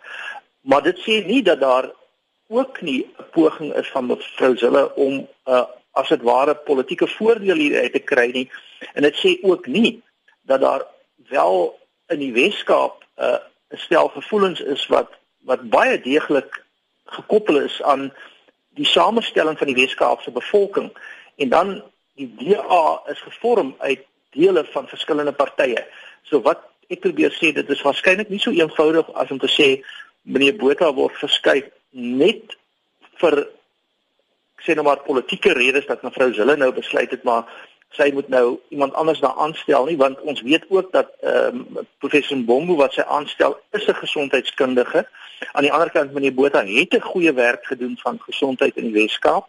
[0.62, 1.90] Maar dit sê nie dat daar
[2.48, 7.56] ook nie 'n poging is van mevrou Zille om uh, as dit ware politieke voordeel
[7.56, 8.52] hier te kry nie.
[8.94, 10.04] En dit sê ook nie
[10.42, 10.86] dat daar
[11.30, 13.38] wel in die Weskaap uh,
[13.70, 16.64] 'n stel gevoelens is wat wat baie deeglik
[17.06, 18.10] gekoppel is aan
[18.78, 20.92] die samestelling van die Weskaapse bevolking
[21.36, 21.82] en dan
[22.20, 24.04] die DA is gevorm uit
[24.36, 25.86] dele van verskillende partye.
[26.24, 29.70] So wat ek probeer sê dit is waarskynlik nie so eenvoudig as om te sê
[30.22, 32.56] meneer Botha word verskuif net
[33.22, 33.46] vir
[34.66, 37.48] sê nou maar politieke redes dat mevrou Zille nou besluit het maar
[37.90, 41.88] sy moet nou iemand anders daar aanstel nie want ons weet ook dat ehm um,
[41.98, 45.08] professor Mbombo wat sy aanstel is 'n gesondheidskundige.
[45.52, 49.02] Aan die ander kant meneer Botha het 'n goeie werk gedoen van gesondheid in die
[49.02, 49.48] Weskaap.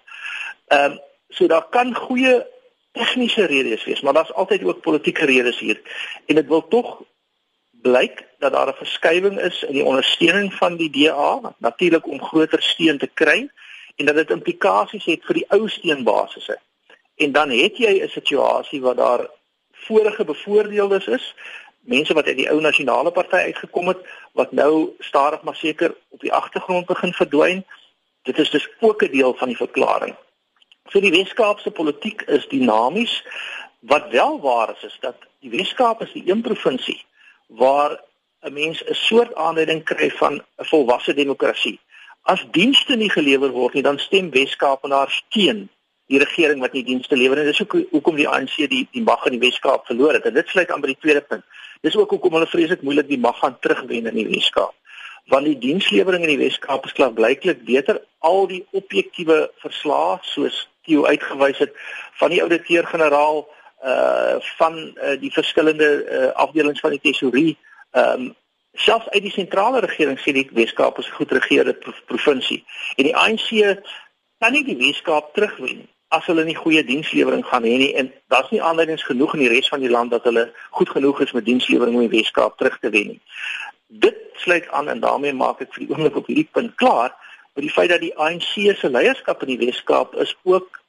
[0.66, 0.98] Ehm um,
[1.28, 2.46] so daar kan goeie
[2.92, 5.80] tegniese redes wees, maar daar's altyd ook politieke redes hier.
[6.26, 7.02] En dit wil tog
[7.70, 12.62] blyk dat daar 'n verskywing is in die ondersteuning van die DA, natuurlik om groter
[12.62, 13.50] steun te kry
[13.96, 16.58] en dat dit implikasies het vir die ou steunbasisse.
[17.20, 19.28] En dan het jy 'n situasie waar daar
[19.72, 21.34] vorige bevoordeeldes is,
[21.80, 24.00] mense wat uit die ou nasionale party uitgekom het
[24.32, 27.64] wat nou stadig maar seker op die agtergrond begin verdwyn.
[28.22, 30.14] Dit is dus ook 'n deel van die verklaring.
[30.88, 33.24] So die Weskaapse politiek is dinamies.
[33.78, 37.04] Wat wel waar is is dat die Weskaap is die een provinsie
[37.46, 38.00] waar
[38.40, 41.80] 'n mens 'n soort aanleiding kry van 'n volwasse demokrasie.
[42.22, 45.70] As dienste nie gelewer word nie, dan stem Weskaapenaars teen
[46.10, 47.46] die regering wat nie dienste lewer nie.
[47.46, 50.26] Dis ook hoekom die ANC die die mag in die Wes-Kaap verloor het.
[50.26, 51.44] En dit sluit aan by die tweede punt.
[51.86, 54.74] Dis ook hoekom hulle vreeslik moeilik die mag gaan terugwen in die Wes-Kaap.
[55.30, 58.02] Want die dienslewering in die Wes-Kaap is klaar blyklik beter.
[58.26, 61.74] Al die objektiewe verslae soos Theo uitgewys het
[62.18, 63.42] van die ouditeur-generaal
[63.84, 67.56] uh van uh, die verskillende uh, afdelings van die tesorie
[67.96, 68.34] ehm um,
[68.72, 71.74] selfs uit die sentrale regering sê die Wes-Kaap is 'n goed geregeerde
[72.06, 72.64] provinsie.
[72.96, 73.48] En die ANC
[74.38, 78.50] kan nie die Wes-Kaap terugwen as hulle nie goeie dienslewering gaan hê nie en daar's
[78.50, 81.46] nie aanleidings genoeg in die res van die land dat hulle goed genoeg is met
[81.46, 83.20] dienslewering om die Weskaap terug te wen nie.
[83.86, 87.14] Dit sluit aan en daarmee maak ek vir die oomblik op hierdie punt klaar
[87.54, 90.80] met die feit dat die ANC se leierskap in die Weskaap is ook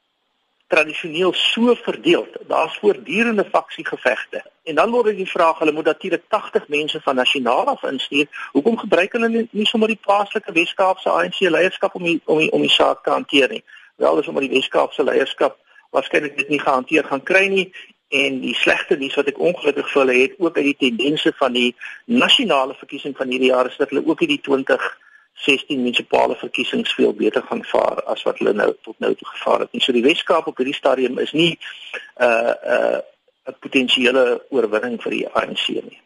[0.72, 2.26] tradisioneel so verdeel.
[2.48, 4.42] Daar's voortdurende faksiegevegte.
[4.64, 8.28] En dan word die vraag, hulle moet natuurlik 80 mense van nasionaal af instuur.
[8.52, 12.52] Hoekom gebruik hulle nie, nie sommer die plaaslike Weskaapse ANC leierskap om die, om die,
[12.52, 13.64] om die saak te hanteer nie?
[14.04, 15.58] Wel is omdat die Weskaapse leierskap
[15.96, 17.68] waarskynlik dit nie gehanteer gaan kry nie
[18.12, 21.56] en die slegte nuus wat ek ongelukkig vir hulle het ook uit die tendense van
[21.56, 21.70] die
[22.06, 27.46] nasionale verkiesing van hierdie jaar is dat hulle ook hierdie 2016 munisipale verkiesings veel beter
[27.48, 29.72] gaan vaar as wat hulle nou tot nou toe gevaar het.
[29.72, 33.00] En so die Weskaap op hierdie stadium is nie 'n uh, 'n uh,
[33.48, 36.00] 'n potensiële oorwinning vir die ANC nie.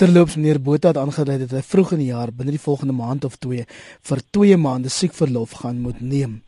[0.00, 3.26] Terloops meneer Botha het aangedui dat hy vroeg in die jaar binne die volgende maand
[3.28, 3.66] of 2
[4.08, 6.38] vir 2 maande siekverlof gaan moet neem.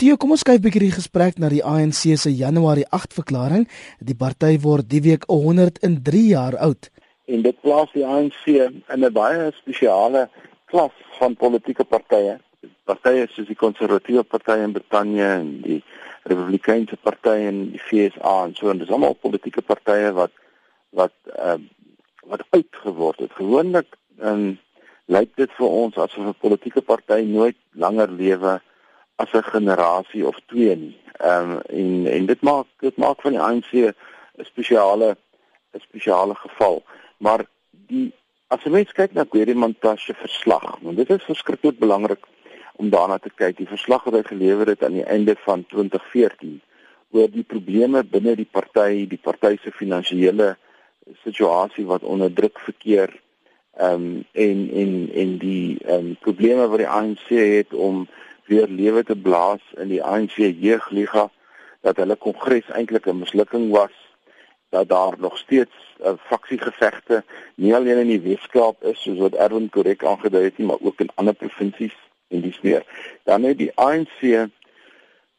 [0.00, 3.68] Tio, kom ons kyk 'n bietjie die gesprek na die ANC se Januarie 8 verklaring.
[4.00, 6.90] Die party word die week 103 jaar oud.
[7.26, 10.28] En dit plaas die ANC in 'n baie spesiale
[10.66, 12.40] klas van politieke partye.
[12.84, 15.82] Partye soos die Konservatiewe Party in Brittanje en die
[16.24, 20.32] Republikeinse Party in die VSA en so en dis almal politieke partye wat
[20.90, 21.54] wat uh,
[22.30, 23.32] wat uitgeword het.
[23.34, 24.58] Gewoonlik um,
[25.10, 28.60] lyk dit vir ons asof 'n politieke party nooit langer lewe
[29.22, 30.96] as 'n generasie of twee nie.
[31.18, 33.94] Ehm um, en en dit maak dit maak van die ANC 'n
[34.52, 35.16] spesiale
[35.74, 36.82] 'n spesiale geval.
[37.18, 38.12] Maar die
[38.48, 42.26] as jy mens kyk na Gary Montashe verslag, want dit is verskriklik belangrik
[42.76, 43.56] om daarna te kyk.
[43.56, 46.60] Die verslag wat hy gelewer het aan die einde van 2014
[47.10, 50.56] oor die probleme binne die party, die party se finansiële
[51.22, 53.20] situasie wat onder druk verkeer
[53.76, 58.08] ehm um, en en en die ehm um, probleme wat die ANC het om
[58.46, 61.30] weer lewe te blaas in die ANC jeugliga
[61.80, 63.94] dat hulle kongres eintlik 'n mislukking was
[64.68, 69.68] dat daar nog steeds uh, faksiegevegte nie alleen in die Weskaap is soos wat Erwin
[69.70, 71.96] korrek aangedui het nie maar ook in ander provinsies
[72.28, 72.84] en dis meer.
[73.24, 74.48] Dan het die ANC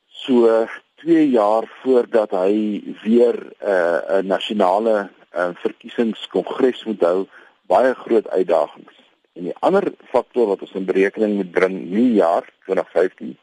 [0.08, 7.28] so 2 jaar voordat hy weer 'n uh, 'n nasionale uh, verkiesingskongres moet hou
[7.72, 8.98] baie groot uitdagings.
[9.34, 13.38] En die ander faktor wat ons in berekening moet bring hierdie jaar 2015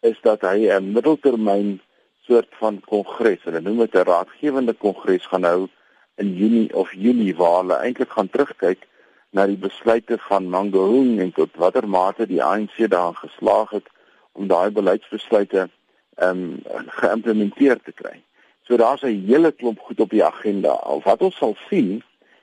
[0.00, 1.80] is dat hy 'n middeltermyn
[2.26, 5.68] soort van kongres, hulle noem dit 'n raadgewende kongres gaan hou
[6.16, 8.86] in Junie of Julie waar hulle eintlik gaan terugkyk
[9.30, 13.88] na die besluite van Mangaung en tot watter mate die ANC daarin geslaag het
[14.32, 15.68] om daai beleidsbesluite
[16.16, 16.60] ehm um,
[17.00, 18.20] geïmplementeer te kry.
[18.66, 20.68] So daar's 'n hele klomp goed op die agenda.
[20.68, 22.02] Al wat ons sal sien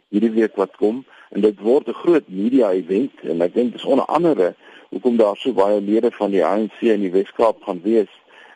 [0.09, 3.85] hierdie week wat kom en dit word 'n groot media event en ek dink dis
[3.85, 4.55] onder andere
[4.89, 8.09] hoekom daar so baie lede van die ANC in die Weskaap gaan wees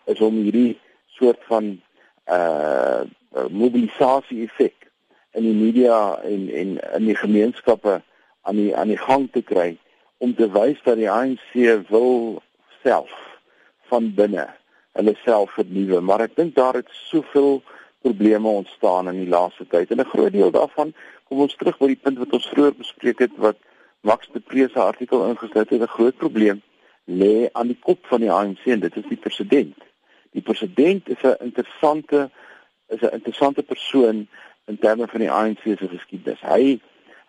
[0.05, 1.81] is om hierdie soort van
[2.27, 3.01] uh
[3.49, 4.89] mobilisasie effek
[5.31, 8.01] in die media en en in die gemeenskappe
[8.41, 9.77] aan die aan die gang te kry
[10.17, 11.53] om te wys dat die ANC
[11.89, 12.41] wil
[12.83, 13.13] self
[13.89, 14.47] van binne
[14.97, 16.01] hulle self vernuwe.
[16.01, 17.61] Maar ek dink daar het soveel
[18.03, 19.91] probleme ontstaan in die laaste tyd.
[19.91, 20.93] En 'n groot deel daarvan
[21.27, 23.57] kom ons terug by die punt wat ons vroeër bespreek het wat
[24.01, 26.61] Max de Pre se artikel ingesluit het 'n groot probleem
[27.05, 29.77] lê aan die kop van die ANC en dit is die president.
[30.31, 32.29] Die president is 'n interessante
[32.87, 34.27] is 'n interessante persoon
[34.65, 36.41] in terme van die ANC se geskiedenis.
[36.41, 36.79] Hy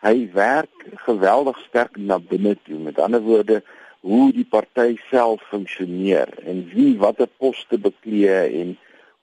[0.00, 2.78] hy werk geweldig sterk na binne toe.
[2.78, 3.62] Met ander woorde
[4.04, 8.74] hoe die party self funksioneer en wie watter poste beklee en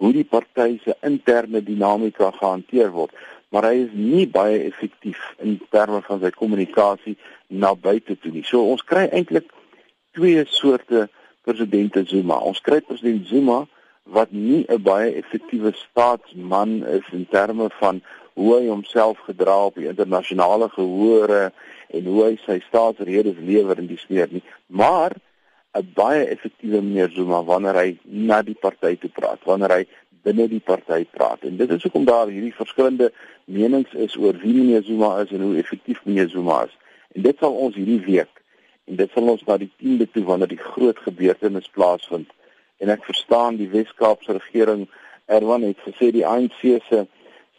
[0.01, 3.13] hoe die party se interne dinamika gehanteer word
[3.51, 7.17] maar hy is nie baie effektief in terme van sy kommunikasie
[7.51, 8.45] na buite toe nie.
[8.47, 9.49] So ons kry eintlik
[10.15, 11.09] twee soorte
[11.43, 12.39] presidente Zuma.
[12.47, 13.65] Ons kry president Zuma
[14.15, 18.01] wat nie 'n baie effektiewe staatsman is in terme van
[18.33, 21.51] hoe hy homself gedra op die internasionale gehore
[21.97, 25.15] en hoe hy sy staatsredes lewer in die smeer nie, maar
[25.73, 29.85] 'n baie effektiewe meneer Zuma wanneer hy na die party toe praat, wanneer hy
[30.23, 31.45] binne die party praat.
[31.47, 33.11] En dit is hoekom daar hierdie verskillende
[33.45, 36.75] menings is oor wie meneer Zuma is en hoe effektief meneer Zuma is.
[37.15, 38.43] En dit sal ons hierdie week
[38.85, 42.29] en dit sal ons na die 10de toe wanneer die groot gebeurtenis plaasvind.
[42.83, 44.87] En ek verstaan die Wes-Kaapse regering
[45.31, 47.05] Erwan het gesê die ANC se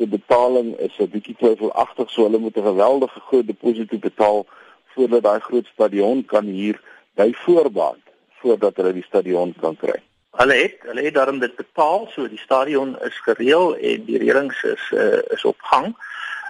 [0.03, 4.47] se betaling is 'n bietjie twyfelagtig so hulle moet 'n geweldige groot deposito betaal
[4.95, 6.81] voordat daai groot stadion kan hier
[7.15, 8.03] by voorbaat
[8.41, 9.99] voordat hulle die stadion kan kry.
[10.41, 14.62] Hulle het hulle het daarom dit betaal so die stadion is gereël en die reëlings
[14.62, 15.95] is uh, is op gang.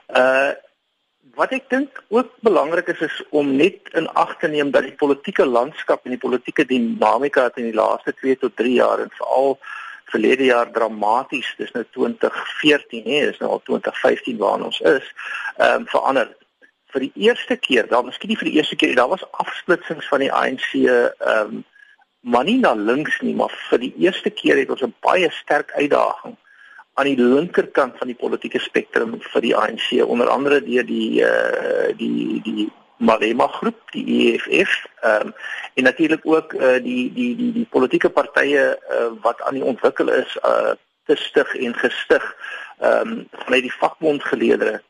[0.08, 0.52] Uh
[1.34, 4.98] wat ek dink ook belangrik is is om net in ag te neem dat die
[5.02, 9.56] politieke landskap en die politieke dinamika in die laaste 2 tot 3 jaar en veral
[10.12, 15.10] verlede jaar dramaties, dis nou 2014 hè, dis nou al 2015 waar ons is,
[15.56, 16.30] ehm um, verander.
[16.92, 20.24] Vir die eerste keer, dan miskien nie vir die eerste keer, daar was afsplitsings van
[20.24, 21.62] die ANC ehm um,
[22.22, 25.72] maar nie na links nie, maar vir die eerste keer het ons 'n baie sterk
[25.74, 26.36] uitdaging
[26.94, 31.88] aan die linkerkant van die politieke spektrum vir die ANC, onder andere deur die eh
[31.88, 32.70] uh, die die
[33.02, 35.34] Malema groep, die EFF, ehm um,
[35.74, 40.08] en natuurlik ook uh, die die die die politieke partye uh, wat aan die ontwikkel
[40.12, 40.74] is uh
[41.10, 42.24] te stig en gestig
[42.78, 44.82] ehm um, vanuit die vakbondgeleedere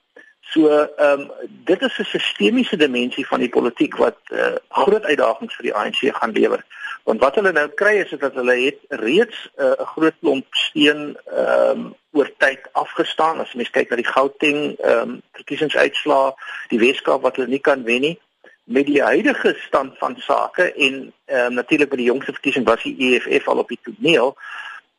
[0.52, 1.30] So ehm um,
[1.64, 6.00] dit is 'n sistemiese dimensie van die politiek wat uh, groot uitdagings vir die ANC
[6.16, 6.64] gaan lewer.
[7.04, 11.16] Want wat hulle nou kry is dat hulle het reeds 'n uh, groot klomp steen
[11.26, 13.40] ehm um, oor tyd afgestaan.
[13.40, 16.34] As mens kyk na die Gauteng ehm um, verkiesingsuitslae,
[16.68, 18.18] die Weskaap wat hulle nie kan wen nie
[18.64, 22.82] met die huidige stand van sake en ehm um, natuurlik by die jongste verkiesing was
[22.82, 24.36] die EFF al op die toneel.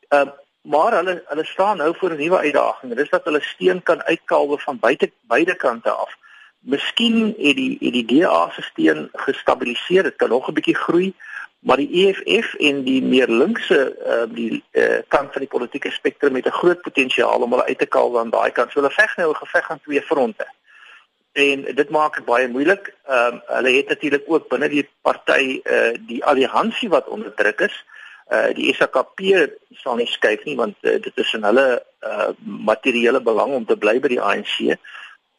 [0.10, 2.96] Ehm uh, maar hulle hulle staan nou voor 'n nuwe uitdaging.
[2.96, 6.16] Dit is dat hulle steen kan uitkalwe van buite beide kante af.
[6.60, 10.04] Miskien het die het die DA se steen gestabiliseer.
[10.04, 11.14] Dit kan nog 'n bietjie groei,
[11.64, 16.36] maar die EFF en die meer linkse uh, die uh, kant van die politieke spektrum
[16.36, 18.72] het 'n groot potensiaal om hulle uit te kalwe aan daai kant.
[18.72, 20.48] So hulle veg nou 'n geveg aan twee fronte.
[21.32, 22.94] En dit maak dit baie moeilik.
[23.08, 27.84] Ehm um, hulle het natuurlik ook binne die party uh, die alliansie wat onderdruk is
[28.32, 29.20] uh die SAKP
[29.72, 33.78] sal nie skuif nie want uh, dit is in hulle uh materiële belang om te
[33.78, 34.76] bly by die ANC.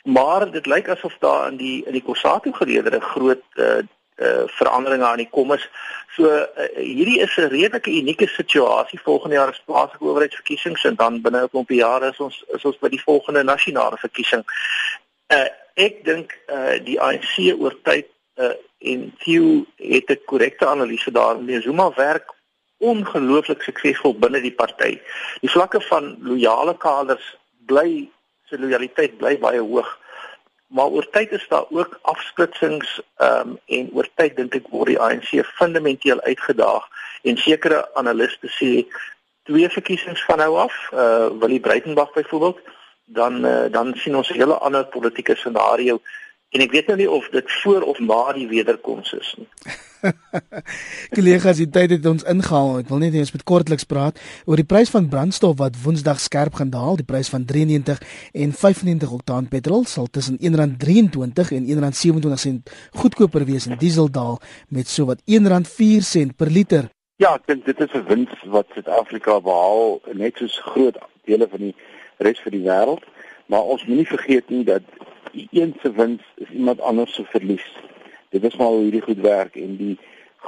[0.05, 3.83] Maar dit lyk asof daar in die in die Kossatu geleedere groot uh
[4.17, 5.69] uh veranderinge aan die kom is.
[6.15, 9.01] So uh, hierdie is 'n redelike unieke situasie.
[9.03, 12.79] Volgende jaar is plaaslike owerheidsverkiesings en dan binne 'n klompie jare is ons is ons
[12.79, 14.45] by die volgende nasionale verkiesing.
[15.29, 18.07] Uh ek dink uh die ANC oor tyd
[18.37, 21.63] uh en Theo het 'n korrekte analise daarin.
[21.63, 22.35] Zuma werk
[22.79, 25.01] ongelooflik suksesvol binne die party.
[25.41, 27.37] Die vlakke van loyale kaders
[27.67, 28.11] bly
[28.49, 29.99] se lojaliteit bly baie hoog
[30.67, 34.93] maar oor tyd is daar ook afsplitsings ehm um, en oor tyd dink ek word
[34.93, 36.89] die ANC fundamenteel uitgedaag
[37.23, 38.71] en sekere analiste sê
[39.45, 42.61] twee verkiesings van nou af uh eh, Willie Breitenberg byvoorbeeld
[43.05, 46.01] dan uh, dan sien ons 'n hele ander politieke scenario
[46.51, 49.49] en ek weet nou nie of dit voor of na die wederkoms is nie
[51.15, 52.81] Kollegas, die tyd het ons ingehaal.
[52.83, 56.59] Ek wil net eers met kortliks praat oor die prys van brandstof wat Woensdag skerp
[56.61, 56.99] gaan daal.
[57.01, 58.03] Die prys van 93
[58.45, 64.39] en 95 oktaan petrol sal tussen R1.23 en R1.27 sent goedkoper wees en diesel daal
[64.69, 66.91] met sowat R1.04 sent per liter.
[67.23, 71.61] Ja, ek dink dit is 'n wins wat Suid-Afrika behaal net soos groot dele van
[71.71, 71.75] die
[72.19, 73.05] res van die wêreld,
[73.47, 74.83] maar ons moenie vergeet nie dat
[75.51, 77.67] een se wins is iemand anders se verlies
[78.35, 79.95] dit is maar hoe hierdie goed werk en die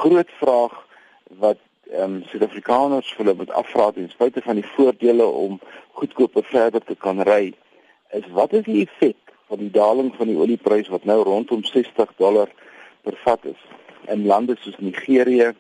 [0.03, 0.75] groot vraag
[1.43, 5.61] wat ehm um, Suid-Afrikaners vir hulle moet afvra ten spyte van die voordele om
[5.99, 7.55] goedkoper verder te kan ry
[8.19, 12.17] is wat is die effek van die daling van die olieprys wat nou rondom 60
[12.23, 12.51] dollar
[13.07, 13.63] per vat is
[14.15, 15.53] in lande soos Nigerië,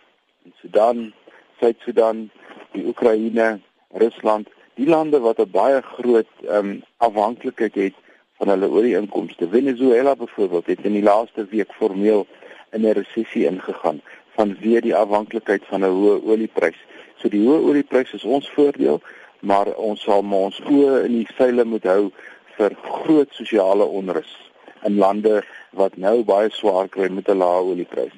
[0.61, 1.13] Sudan,
[1.61, 2.29] Suid-Sudan,
[2.75, 3.61] die Oekraïne,
[4.03, 8.06] Rusland, die lande wat 'n baie groot ehm um, afhanklikheid het
[8.39, 9.49] van hulle olie-inkomste.
[9.49, 12.27] Venezuela byvoorbeeld het in die laaste week formeel
[12.71, 14.03] in 'n resessie ingegaan
[14.37, 16.81] vanweë die afhanklikheid van 'n hoë olieprys.
[17.17, 19.01] So die hoë olieprys is ons voordeel,
[19.41, 22.11] maar ons sal maar ons oë in die seile moet hou
[22.57, 24.51] vir groot sosiale onrus
[24.85, 28.17] in lande wat nou baie swaar kry met 'n lae olieprys.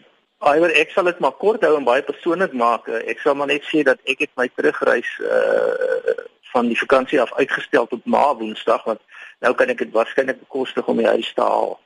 [0.54, 2.88] Iwer ek sal dit maar kort hou en baie persoonlik maak.
[2.88, 7.34] Ek sal maar net sê dat ek het my terugreis uh van die vakansie af
[7.34, 9.00] uitgestel tot na Woensdag want
[9.44, 11.76] nou kan ek dit waarskynlik bekostig om die huis te haal.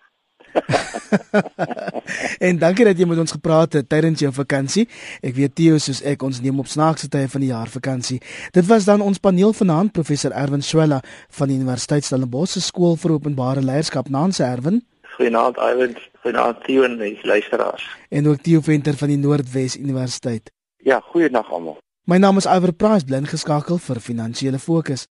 [2.46, 4.84] en dankie dat jy met ons gepraat het tydens jou vakansie.
[5.24, 8.20] Ek weet Theo soos ek ons neem op snaakse tye van die jaar vakansie.
[8.56, 11.00] Dit was dan ons paneel vanaand professor Erwin Swela
[11.38, 14.82] van die Universiteit Stellenbosch skool vir openbare leierskap Nanse Erwin.
[15.16, 17.86] Goeienaand Erwin, goeienaand Theo en die luisteraars.
[18.08, 20.52] En ook Theo Venter van die Noordwes Universiteit.
[20.84, 21.80] Ja, goeienaand almal.
[22.04, 25.06] My naam is Iver Price, blind geskakel vir finansiële fokus.